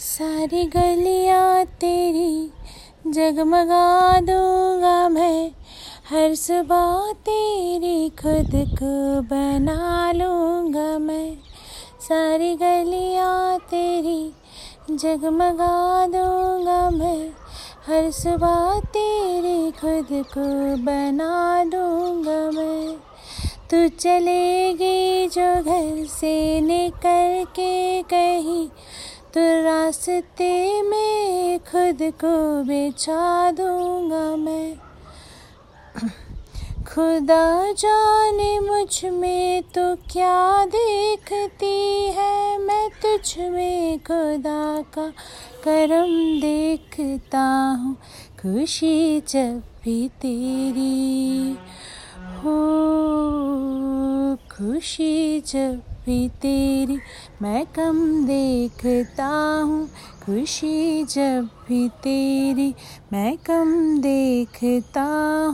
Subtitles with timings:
[0.00, 2.50] सारी गलियाँ तेरी
[3.06, 5.50] जगमगा दूँगा मैं।
[6.10, 11.36] हर सुबह तेरी खुद को बना लूँगा मैं।
[12.00, 14.32] सारी गलियाँ तेरी
[14.90, 17.28] जगमगा दूँगा मैं।
[17.86, 22.96] हर सुबह तेरी खुद को बना दूँगा मैं।
[23.70, 28.68] तू चलेगी जो घर से निकल के कहीं
[29.34, 34.74] तो रास्ते में खुद को बिछा दूँगा मैं।
[36.84, 42.58] खुदा जाने मुझमें तो क्या देखती है?
[42.58, 45.06] मैं तुझ में खुदा का
[45.64, 47.44] करम देखता
[47.78, 47.94] हूँ।
[48.42, 51.56] खुशी जब भी तेरी
[52.36, 52.56] हो,
[54.36, 56.98] खुशी जब भी तेरी,
[57.42, 59.26] मैं कम देखता
[59.62, 59.88] हूँ
[60.26, 62.74] खुशी जब भी तेरी,
[63.12, 65.02] मैं कम देखता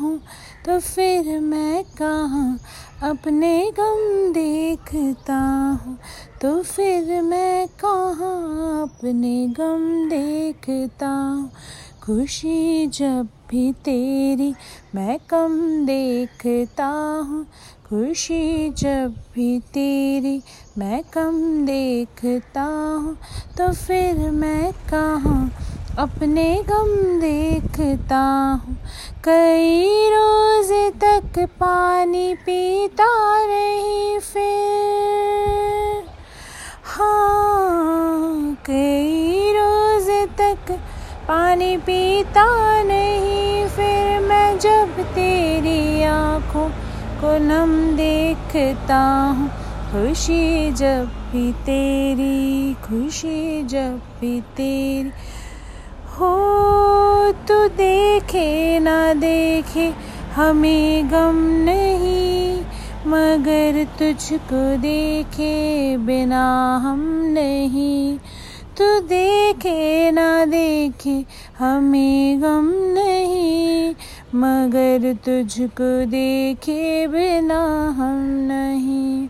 [0.02, 0.20] हूँ।
[0.66, 2.58] तो फिर मैं कहाँ
[3.02, 5.38] अपने गम देखता
[5.84, 5.98] हूँ?
[6.42, 11.50] तो फिर मैं कहाँ अपने गम देखता हूँ?
[12.02, 14.54] खुशी जब भी तेरी
[14.94, 16.86] मैं कम देखता
[17.28, 17.44] हूँ।
[17.88, 20.42] खुशी जब भी तेरी
[20.78, 23.16] मैं कम देखता हूँ।
[23.58, 25.50] तो फिर मैं कहाँ
[25.98, 28.20] अपने गम देखता
[28.64, 28.76] हूँ।
[29.24, 30.72] कई रोज
[31.04, 33.10] तक पानी पीता
[33.46, 36.04] रही फिर।
[36.84, 40.10] हाँ कई रोज
[40.40, 40.78] तक
[41.28, 42.46] पानी पीता
[42.82, 43.25] नहीं
[45.16, 46.68] तेरी आँखों
[47.20, 49.00] को नम देखता
[49.38, 49.48] हूँ।
[49.86, 55.12] खुशी जब भी तेरी, खुशी जब भी तेरी।
[56.16, 56.36] हो
[57.32, 59.92] तो देखे ना देखे,
[60.34, 62.60] हमें गम नहीं,
[63.06, 65.54] मगर तुझको देखे
[65.96, 68.18] बिना हम नहीं।
[68.78, 71.24] तू देखे ना देखे,
[71.58, 73.65] हमें गम नहीं।
[74.36, 77.60] मगर तुझको देखे बिना
[77.98, 79.28] हम नहीं।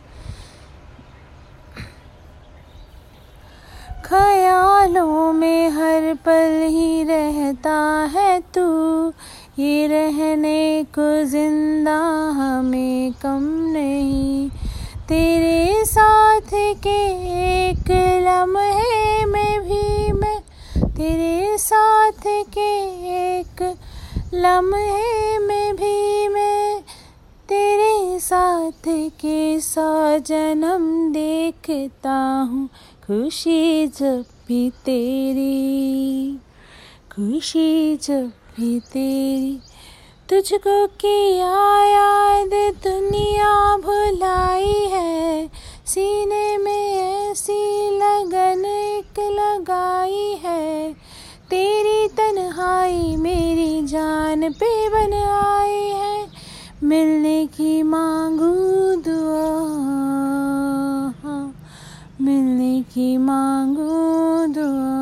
[4.04, 7.76] ख्यालों में हर पल ही रहता
[8.14, 8.66] है तू।
[9.58, 11.98] ये रहने को ज़िंदा
[12.36, 14.50] हमें कम नहीं।
[15.08, 16.50] तेरे साथ
[16.82, 16.98] के
[17.60, 17.90] एक
[18.26, 20.40] लम्हे में भी मैं
[20.86, 22.70] तेरे साथ के
[23.16, 23.62] एक
[24.34, 26.80] लम्हे में भी मैं
[27.48, 32.68] तेरे साथ के सौ जन्म देखता हूँ।
[33.06, 36.36] खुशी जब भी तेरी,
[37.14, 39.60] खुशी जब भी तेरी।
[40.28, 44.35] तुझको किया याद दुनिया भुलाई
[54.50, 56.26] पे बन आई है,
[56.82, 58.54] मिलने की मांगू
[59.02, 59.46] दुआ।
[62.20, 63.90] मिलने की मांगू
[64.52, 64.94] दुआ।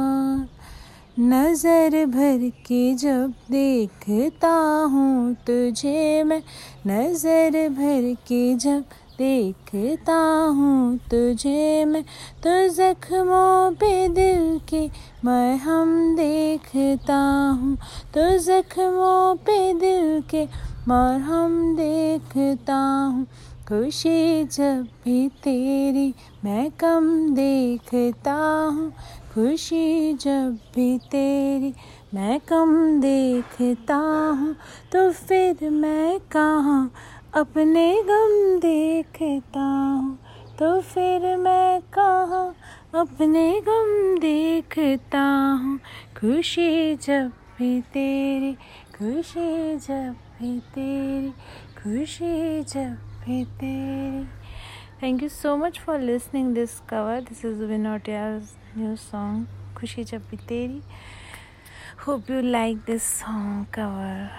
[1.18, 4.54] नज़र भर के जब देखता
[4.92, 6.42] हूँ तुझे मैं,
[6.86, 8.84] नज़र भर के जब
[9.18, 10.16] देखता
[10.50, 12.02] हूँ तुझे मैं
[12.42, 14.86] तो जख्मों पे दिल के
[15.24, 17.16] मैं हम देखता
[17.60, 17.76] हूँ
[18.14, 20.48] तो जख्मों पे दिल के
[20.88, 22.74] मैं हम देखता
[23.12, 23.26] हूँ।
[23.68, 26.14] खुशी जब भी तेरी
[26.44, 28.34] मैं कम देखता
[28.72, 28.92] हूँ।
[29.34, 31.74] खुशी जब भी तेरी
[32.14, 33.96] मैं कम देखता
[34.40, 34.56] हूँ।
[34.92, 36.92] तो फिर मैं कहाँ
[37.34, 40.18] अपने गम देखता हूँ?
[40.58, 42.54] तो फिर मैं कहाँ
[42.94, 45.20] अपने गम देखता
[45.62, 45.78] हूँ
[46.18, 48.52] खुशी जब भी तेरी
[48.96, 51.30] खुशी जब भी तेरी
[51.82, 52.94] खुशी जब
[53.24, 54.26] भी तेरी
[55.00, 57.20] Thank you so much for listening this cover.
[57.20, 60.82] This is Vinotia's new song Khushi Jab Bhi Teri.
[62.06, 64.30] Hope you like this song cover.